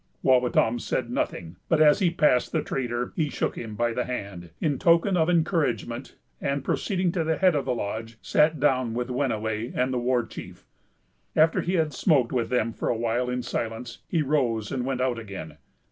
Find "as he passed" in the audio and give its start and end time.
1.79-2.51